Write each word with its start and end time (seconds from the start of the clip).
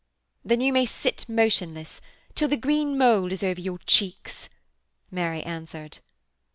'Then 0.43 0.61
you 0.61 0.73
may 0.73 0.83
sit 0.83 1.29
motionless 1.29 2.01
till 2.33 2.47
the 2.49 2.57
green 2.57 2.97
mould 2.97 3.31
is 3.31 3.43
over 3.43 3.61
your 3.61 3.77
cheeks,' 3.77 4.49
Mary 5.11 5.43
answered. 5.43 5.99